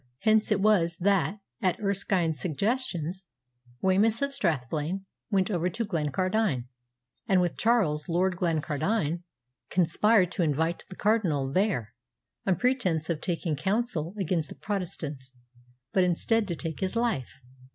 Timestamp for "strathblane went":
4.33-5.51